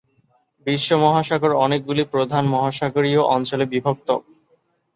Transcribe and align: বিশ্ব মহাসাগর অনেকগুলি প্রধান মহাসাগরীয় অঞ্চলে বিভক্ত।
বিশ্ব 0.67 0.89
মহাসাগর 1.03 1.51
অনেকগুলি 1.65 2.03
প্রধান 2.13 2.43
মহাসাগরীয় 2.47 3.21
অঞ্চলে 3.35 3.65
বিভক্ত। 3.65 4.09